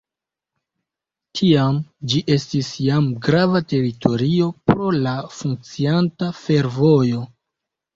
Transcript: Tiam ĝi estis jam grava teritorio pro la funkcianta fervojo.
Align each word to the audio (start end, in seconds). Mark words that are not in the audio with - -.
Tiam 1.39 1.77
ĝi 2.15 2.23
estis 2.37 2.73
jam 2.87 3.11
grava 3.29 3.63
teritorio 3.77 4.51
pro 4.67 4.93
la 5.07 5.17
funkcianta 5.39 6.37
fervojo. 6.45 7.29